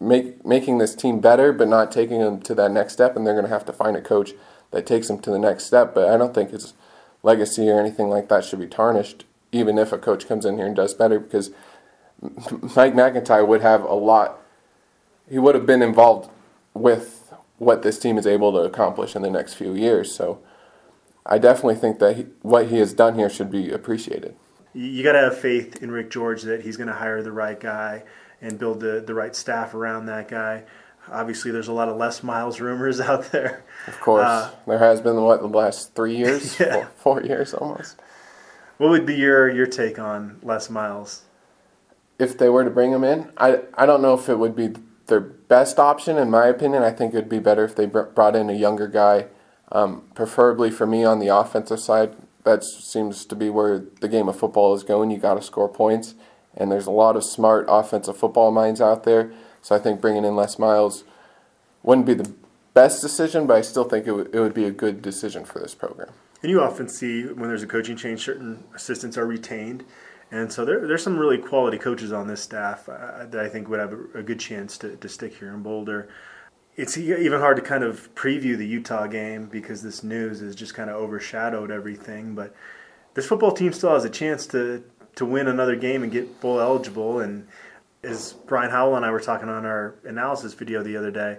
make, 0.00 0.44
making 0.44 0.78
this 0.78 0.94
team 0.94 1.20
better, 1.20 1.52
but 1.52 1.68
not 1.68 1.92
taking 1.92 2.18
them 2.18 2.40
to 2.42 2.54
that 2.56 2.72
next 2.72 2.92
step. 2.92 3.16
And 3.16 3.24
they're 3.24 3.34
going 3.34 3.46
to 3.46 3.52
have 3.52 3.64
to 3.66 3.72
find 3.72 3.96
a 3.96 4.02
coach 4.02 4.32
that 4.72 4.84
takes 4.84 5.06
them 5.06 5.20
to 5.20 5.30
the 5.30 5.38
next 5.38 5.64
step. 5.64 5.94
But 5.94 6.10
I 6.10 6.18
don't 6.18 6.34
think 6.34 6.50
his 6.50 6.74
legacy 7.22 7.70
or 7.70 7.78
anything 7.78 8.10
like 8.10 8.28
that 8.28 8.44
should 8.44 8.58
be 8.58 8.66
tarnished, 8.66 9.24
even 9.52 9.78
if 9.78 9.92
a 9.92 9.98
coach 9.98 10.26
comes 10.26 10.44
in 10.44 10.56
here 10.56 10.66
and 10.66 10.76
does 10.76 10.92
better, 10.92 11.20
because 11.20 11.52
Mike 12.76 12.96
MacIntyre 12.96 13.44
would 13.44 13.62
have 13.62 13.84
a 13.84 13.94
lot. 13.94 14.40
He 15.30 15.38
would 15.38 15.54
have 15.54 15.66
been 15.66 15.82
involved 15.82 16.28
with 16.74 17.32
what 17.58 17.82
this 17.82 18.00
team 18.00 18.18
is 18.18 18.26
able 18.26 18.50
to 18.52 18.58
accomplish 18.58 19.14
in 19.14 19.22
the 19.22 19.30
next 19.30 19.54
few 19.54 19.72
years. 19.72 20.12
So 20.12 20.40
I 21.24 21.38
definitely 21.38 21.76
think 21.76 21.98
that 22.00 22.16
he, 22.16 22.26
what 22.42 22.68
he 22.68 22.78
has 22.78 22.92
done 22.92 23.14
here 23.14 23.30
should 23.30 23.50
be 23.50 23.70
appreciated. 23.70 24.34
You 24.74 25.02
got 25.02 25.12
to 25.12 25.20
have 25.20 25.38
faith 25.38 25.82
in 25.82 25.90
Rick 25.90 26.10
George 26.10 26.42
that 26.42 26.62
he's 26.62 26.76
going 26.76 26.88
to 26.88 26.94
hire 26.94 27.22
the 27.22 27.32
right 27.32 27.58
guy 27.58 28.04
and 28.40 28.58
build 28.58 28.80
the, 28.80 29.02
the 29.06 29.14
right 29.14 29.36
staff 29.36 29.74
around 29.74 30.06
that 30.06 30.28
guy. 30.28 30.64
Obviously, 31.10 31.50
there's 31.50 31.68
a 31.68 31.72
lot 31.72 31.88
of 31.88 31.96
Les 31.96 32.22
Miles 32.22 32.60
rumors 32.60 33.00
out 33.08 33.30
there. 33.32 33.64
Of 33.86 34.00
course, 34.00 34.26
uh, 34.26 34.50
there 34.66 34.78
has 34.78 35.00
been 35.00 35.16
what 35.16 35.40
the 35.40 35.48
last 35.48 35.94
three 35.94 36.16
years, 36.16 36.58
yeah. 36.60 36.72
four, 36.72 37.20
four 37.20 37.22
years 37.22 37.54
almost. 37.54 38.00
What 38.78 38.90
would 38.90 39.06
be 39.06 39.14
your 39.14 39.48
your 39.48 39.66
take 39.66 39.98
on 39.98 40.38
Les 40.42 40.70
Miles? 40.70 41.22
If 42.18 42.38
they 42.38 42.48
were 42.48 42.64
to 42.64 42.70
bring 42.70 42.92
him 42.92 43.04
in, 43.04 43.30
I 43.36 43.60
I 43.74 43.86
don't 43.86 44.02
know 44.02 44.14
if 44.14 44.28
it 44.28 44.38
would 44.38 44.56
be 44.56 44.74
their 45.06 45.20
best 45.20 45.78
option. 45.78 46.18
In 46.18 46.30
my 46.30 46.46
opinion, 46.46 46.82
I 46.82 46.90
think 46.90 47.14
it 47.14 47.16
would 47.16 47.28
be 47.28 47.38
better 47.38 47.64
if 47.64 47.76
they 47.76 47.86
brought 47.86 48.34
in 48.34 48.48
a 48.48 48.54
younger 48.54 48.88
guy, 48.88 49.26
um, 49.72 50.04
preferably 50.14 50.70
for 50.70 50.86
me 50.86 51.04
on 51.04 51.18
the 51.18 51.28
offensive 51.28 51.80
side. 51.80 52.14
That 52.44 52.62
seems 52.64 53.24
to 53.26 53.34
be 53.34 53.50
where 53.50 53.82
the 54.00 54.08
game 54.08 54.28
of 54.28 54.38
football 54.38 54.74
is 54.74 54.82
going. 54.82 55.10
You 55.10 55.18
got 55.18 55.34
to 55.34 55.42
score 55.42 55.68
points, 55.68 56.14
and 56.56 56.70
there's 56.70 56.86
a 56.86 56.90
lot 56.90 57.16
of 57.16 57.24
smart 57.24 57.66
offensive 57.68 58.16
football 58.16 58.50
minds 58.50 58.80
out 58.80 59.04
there. 59.04 59.32
So 59.62 59.74
I 59.74 59.78
think 59.78 60.00
bringing 60.00 60.24
in 60.24 60.36
Les 60.36 60.58
Miles 60.58 61.04
wouldn't 61.82 62.06
be 62.06 62.14
the 62.14 62.32
best 62.74 63.00
decision, 63.00 63.46
but 63.46 63.56
I 63.56 63.60
still 63.60 63.84
think 63.84 64.06
it, 64.06 64.10
w- 64.10 64.30
it 64.32 64.40
would 64.40 64.54
be 64.54 64.64
a 64.64 64.70
good 64.70 65.02
decision 65.02 65.44
for 65.44 65.60
this 65.60 65.74
program. 65.74 66.12
And 66.42 66.50
you 66.50 66.60
often 66.60 66.88
see 66.88 67.24
when 67.24 67.48
there's 67.48 67.62
a 67.62 67.68
coaching 67.68 67.96
change, 67.96 68.24
certain 68.24 68.64
assistants 68.74 69.16
are 69.16 69.26
retained. 69.26 69.84
And 70.32 70.52
so 70.52 70.64
there, 70.64 70.86
there's 70.86 71.02
some 71.02 71.18
really 71.18 71.38
quality 71.38 71.78
coaches 71.78 72.12
on 72.12 72.26
this 72.26 72.42
staff 72.42 72.88
uh, 72.88 73.26
that 73.26 73.40
I 73.40 73.48
think 73.48 73.68
would 73.68 73.78
have 73.78 73.92
a, 73.92 74.18
a, 74.18 74.22
good 74.22 74.40
chance 74.40 74.78
to, 74.78 74.96
to 74.96 75.08
stick 75.08 75.36
here 75.36 75.52
in 75.52 75.62
Boulder. 75.62 76.08
It's 76.76 76.96
even 76.96 77.38
hard 77.38 77.56
to 77.56 77.62
kind 77.62 77.84
of 77.84 78.14
preview 78.14 78.56
the 78.56 78.66
Utah 78.66 79.06
game 79.06 79.46
because 79.46 79.82
this 79.82 80.02
news 80.02 80.40
has 80.40 80.54
just 80.54 80.74
kind 80.74 80.88
of 80.88 80.96
overshadowed 80.96 81.70
everything. 81.70 82.34
But 82.34 82.54
this 83.14 83.26
football 83.26 83.52
team 83.52 83.72
still 83.72 83.92
has 83.92 84.04
a 84.04 84.10
chance 84.10 84.46
to, 84.48 84.82
to 85.16 85.26
win 85.26 85.48
another 85.48 85.76
game 85.76 86.02
and 86.02 86.10
get 86.10 86.40
bowl 86.40 86.60
eligible. 86.60 87.20
And 87.20 87.46
as 88.02 88.32
Brian 88.46 88.70
Howell 88.70 88.96
and 88.96 89.04
I 89.04 89.10
were 89.10 89.20
talking 89.20 89.50
on 89.50 89.66
our 89.66 89.96
analysis 90.04 90.54
video 90.54 90.82
the 90.82 90.96
other 90.96 91.10
day, 91.10 91.38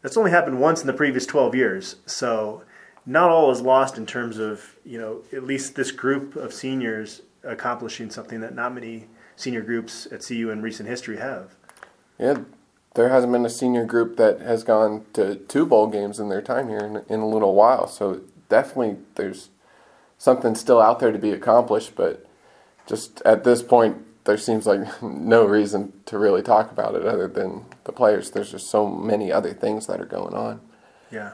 that's 0.00 0.16
only 0.16 0.30
happened 0.30 0.60
once 0.60 0.80
in 0.80 0.86
the 0.86 0.92
previous 0.92 1.26
12 1.26 1.54
years. 1.56 1.96
So 2.06 2.62
not 3.04 3.30
all 3.30 3.50
is 3.50 3.60
lost 3.60 3.98
in 3.98 4.06
terms 4.06 4.38
of, 4.38 4.76
you 4.84 4.98
know, 4.98 5.22
at 5.32 5.44
least 5.44 5.74
this 5.74 5.90
group 5.90 6.36
of 6.36 6.52
seniors 6.52 7.22
accomplishing 7.42 8.10
something 8.10 8.40
that 8.40 8.54
not 8.54 8.74
many 8.74 9.08
senior 9.36 9.62
groups 9.62 10.06
at 10.12 10.24
CU 10.24 10.50
in 10.50 10.62
recent 10.62 10.88
history 10.88 11.16
have. 11.16 11.56
Yeah, 12.18 12.38
there 12.94 13.08
hasn't 13.08 13.32
been 13.32 13.46
a 13.46 13.50
senior 13.50 13.84
group 13.84 14.16
that 14.16 14.40
has 14.40 14.64
gone 14.64 15.06
to 15.14 15.36
two 15.36 15.64
bowl 15.64 15.86
games 15.86 16.20
in 16.20 16.28
their 16.28 16.42
time 16.42 16.68
here 16.68 16.80
in, 16.80 17.02
in 17.08 17.20
a 17.20 17.28
little 17.28 17.54
while. 17.54 17.88
So 17.88 18.20
definitely 18.48 18.98
there's 19.14 19.48
something 20.18 20.54
still 20.54 20.80
out 20.80 20.98
there 21.00 21.12
to 21.12 21.18
be 21.18 21.30
accomplished, 21.30 21.94
but 21.96 22.26
just 22.86 23.22
at 23.22 23.44
this 23.44 23.62
point, 23.62 24.04
there 24.24 24.36
seems 24.36 24.66
like 24.66 25.02
no 25.02 25.44
reason 25.44 25.92
to 26.06 26.18
really 26.18 26.42
talk 26.42 26.70
about 26.70 26.94
it 26.94 27.06
other 27.06 27.28
than 27.28 27.64
the 27.84 27.92
players. 27.92 28.30
There's 28.30 28.52
just 28.52 28.68
so 28.68 28.88
many 28.88 29.32
other 29.32 29.54
things 29.54 29.86
that 29.86 30.00
are 30.00 30.06
going 30.06 30.34
on. 30.34 30.60
Yeah. 31.10 31.32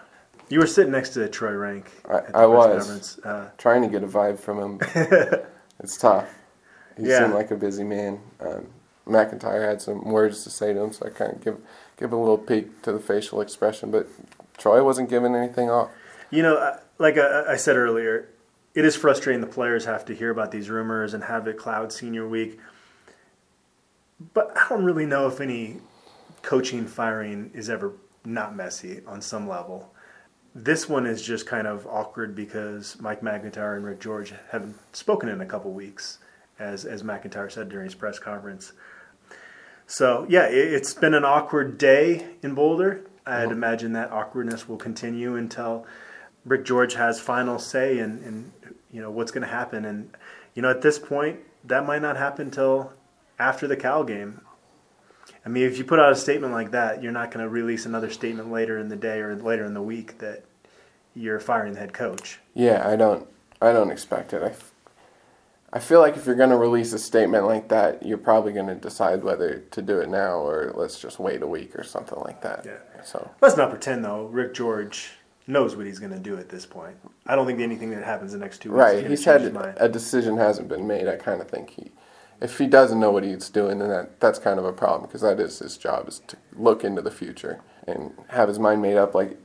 You 0.49 0.61
were 0.61 0.67
sitting 0.67 0.93
next 0.93 1.11
to 1.11 1.29
Troy 1.29 1.53
Renck. 1.53 1.91
I, 2.09 2.43
I 2.43 2.47
was 2.47 3.19
uh, 3.21 3.51
trying 3.59 3.83
to 3.83 3.89
get 3.89 4.03
a 4.03 4.07
vibe 4.07 4.41
from 4.41 4.59
him. 4.59 4.81
it's 5.81 5.99
tough. 5.99 6.27
He 6.97 7.07
yeah. 7.07 7.19
seemed 7.19 7.35
like 7.35 7.51
a 7.51 7.57
busy 7.57 7.85
man. 7.85 8.21
Um, 8.41 8.69
MacIntyre 9.09 9.67
had 9.67 9.81
some 9.83 10.05
words 10.05 10.45
to 10.45 10.51
say 10.51 10.73
to 10.73 10.81
him, 10.81 10.93
so 10.93 11.07
I 11.07 11.11
kind 11.11 11.33
of 11.33 11.45
give 11.45 11.59
give 11.97 12.13
a 12.13 12.17
little 12.17 12.39
peek 12.39 12.83
to 12.83 12.93
the 12.93 13.01
facial 13.01 13.41
expression. 13.41 13.91
But 13.91 14.09
Troy 14.57 14.83
wasn't 14.85 15.11
giving 15.11 15.35
anything 15.35 15.71
off. 15.71 15.91
You 16.31 16.43
know, 16.43 16.79
like 16.99 17.17
I, 17.17 17.57
said 17.57 17.77
earlier, 17.77 18.29
it 18.75 18.85
is 18.85 18.97
frustrating 18.97 19.41
the 19.41 19.47
players 19.47 19.87
have 19.87 20.05
to 20.07 20.15
hear 20.15 20.31
about 20.31 20.51
these 20.51 20.69
rumors 20.69 21.15
and 21.15 21.25
have 21.25 21.47
it 21.47 21.57
cloud 21.57 21.93
senior 21.93 22.29
week. 22.29 22.59
But 24.35 24.53
I 24.57 24.69
don't 24.69 24.85
really 24.85 25.07
know 25.07 25.27
if 25.29 25.41
any 25.41 25.79
coaching 26.43 26.87
firing 26.87 27.51
is 27.55 27.71
ever 27.71 27.93
not 28.25 28.55
messy 28.55 29.01
on 29.07 29.23
some 29.23 29.49
level. 29.49 29.95
This 30.55 30.89
one 30.89 31.07
is 31.07 31.23
just 31.23 31.47
kind 31.47 31.67
of 31.67 31.87
awkward 31.87 32.35
because 32.35 33.01
Mike 33.01 33.23
MacIntyre 33.23 33.77
and 33.77 33.85
Rick 33.85 34.01
George 34.01 34.35
haven't 34.51 34.77
spoken 34.95 35.29
in 35.29 35.41
a 35.41 35.47
couple 35.47 35.73
weeks, 35.73 36.19
as 36.59 36.85
as 36.85 37.05
MacIntyre 37.05 37.51
said 37.51 37.69
during 37.69 37.87
his 37.87 37.95
press 37.95 38.19
conference. 38.19 38.73
So 39.89 40.27
yeah, 40.29 40.45
it, 40.45 40.73
has 40.73 40.95
been 40.95 41.15
an 41.15 41.25
awkward 41.25 41.79
day 41.79 42.27
in 42.43 42.55
Boulder. 42.55 43.07
I'd 43.27 43.45
mm-hmm. 43.45 43.53
imagine 43.53 43.93
that 43.95 44.13
awkwardness 44.13 44.69
will 44.69 44.77
continue 44.77 45.35
until 45.35 45.87
Rick 46.45 46.65
George 46.65 46.95
has 46.95 47.19
final 47.19 47.59
say 47.59 47.99
in, 47.99 48.23
in 48.23 48.53
you 48.93 49.01
know 49.01 49.11
what's 49.11 49.33
going 49.33 49.43
to 49.43 49.49
happen. 49.49 49.87
And 49.87 50.15
you 50.55 50.61
know 50.61 50.71
at 50.71 50.83
this 50.83 50.99
point, 50.99 51.41
that 51.65 51.87
might 51.87 52.03
not 52.03 52.19
happen 52.19 52.47
until 52.47 52.93
after 53.39 53.67
the 53.67 53.77
Cal 53.77 54.05
game. 54.05 54.43
I 55.45 55.49
mean, 55.49 55.65
if 55.65 55.79
you 55.79 55.85
put 55.85 55.99
out 55.99 56.13
a 56.13 56.17
statement 56.17 56.53
like 56.53 56.73
that, 56.73 57.03
you're 57.03 57.13
not 57.13 57.31
going 57.31 57.43
to 57.43 57.49
release 57.49 57.87
another 57.87 58.11
statement 58.11 58.53
later 58.53 58.79
in 58.79 58.89
the 58.89 58.97
day 58.97 59.21
or 59.21 59.35
later 59.37 59.65
in 59.65 59.73
the 59.73 59.83
week 59.83 60.19
that 60.19 60.45
you're 61.15 61.41
firing 61.41 61.73
the 61.73 61.81
head 61.81 61.95
coach. 61.95 62.41
Yeah, 62.53 62.87
I 62.87 62.97
don't. 62.97 63.27
I 63.63 63.73
don't 63.73 63.91
expect 63.91 64.35
it. 64.35 64.43
I, 64.43 64.53
I 65.73 65.81
feel 65.81 66.01
like 66.01 66.17
if 66.17 66.25
you're 66.25 66.35
going 66.35 66.51
to 66.51 66.57
release 66.57 66.93
a 66.95 66.99
statement 66.99 67.45
like 67.45 67.69
that, 67.69 68.05
you're 68.05 68.17
probably 68.17 68.53
going 68.53 68.69
to 68.69 68.75
decide 68.75 69.23
whether 69.23 69.59
to 69.71 69.83
do 69.83 69.99
it 69.99 70.09
now 70.09 70.37
or 70.37 70.73
let's 70.75 70.99
just 70.99 71.19
wait 71.19 71.43
a 71.43 71.47
week 71.47 71.79
or 71.79 71.85
something 71.85 72.19
like 72.21 72.41
that. 72.43 72.65
Yeah. 72.65 73.03
So 73.05 73.31
let's 73.43 73.57
not 73.57 73.71
pretend 73.71 74.05
though. 74.05 74.27
Rick 74.27 74.55
George 74.55 75.11
knows 75.47 75.77
what 75.77 75.87
he's 75.87 75.99
going 75.99 76.13
to 76.13 76.19
do 76.19 76.39
at 76.39 76.49
this 76.49 76.65
point. 76.65 76.97
I 77.27 77.35
don't 77.35 77.47
think 77.47 77.61
anything 77.61 77.91
that 77.91 78.03
happens 78.03 78.33
the 78.33 78.39
next 78.39 78.63
two 78.63 78.71
weeks. 78.71 78.79
Right. 78.79 79.07
He's 79.07 79.25
had 79.25 79.43
a 79.79 79.89
decision 79.89 80.39
hasn't 80.39 80.69
been 80.69 80.87
made. 80.87 81.07
I 81.07 81.17
kind 81.17 81.41
of 81.41 81.49
think 81.49 81.71
he 81.71 81.91
if 82.41 82.59
he 82.59 82.67
doesn't 82.67 83.01
know 83.01 83.11
what 83.11 83.25
he's 83.25 83.49
doing, 83.49 83.79
then 83.79 83.89
that 83.89 84.21
that's 84.21 84.39
kind 84.39 84.59
of 84.59 84.65
a 84.65 84.73
problem 84.73 85.09
because 85.09 85.23
that 85.23 85.41
is 85.41 85.59
his 85.59 85.77
job 85.77 86.09
is 86.09 86.21
to 86.29 86.37
look 86.57 86.85
into 86.85 87.03
the 87.03 87.11
future 87.11 87.61
and 87.87 88.13
have 88.29 88.49
his 88.49 88.59
mind 88.59 88.81
made 88.81 88.97
up. 88.97 89.15
Like 89.15 89.39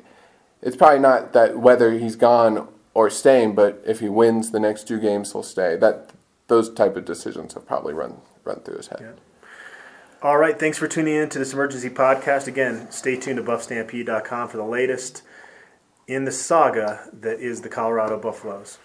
it's 0.61 0.75
probably 0.75 0.99
not 0.99 1.33
that 1.33 1.57
whether 1.57 1.91
he's 1.91 2.15
gone 2.15 2.67
or 2.93 3.09
staying, 3.09 3.55
but 3.55 3.81
if 3.85 3.99
he 3.99 4.09
wins 4.09 4.51
the 4.51 4.59
next 4.59 4.87
two 4.87 4.99
games, 4.99 5.31
he'll 5.31 5.43
stay. 5.43 5.75
That 5.75 6.11
those 6.47 6.71
type 6.71 6.95
of 6.95 7.05
decisions 7.05 7.53
have 7.53 7.65
probably 7.65 7.93
run 7.93 8.17
run 8.43 8.59
through 8.59 8.77
his 8.77 8.87
head. 8.87 8.99
Yeah. 9.01 9.47
All 10.21 10.37
right, 10.37 10.57
thanks 10.57 10.77
for 10.77 10.87
tuning 10.87 11.15
in 11.15 11.27
to 11.29 11.39
this 11.39 11.51
emergency 11.51 11.89
podcast. 11.89 12.47
Again, 12.47 12.89
stay 12.91 13.17
tuned 13.17 13.37
to 13.37 13.43
buffstampede.com 13.43 14.47
for 14.47 14.57
the 14.57 14.63
latest 14.63 15.21
in 16.07 16.25
the 16.25 16.31
saga 16.31 17.09
that 17.11 17.39
is 17.39 17.61
the 17.61 17.69
Colorado 17.69 18.17
Buffaloes. 18.17 18.77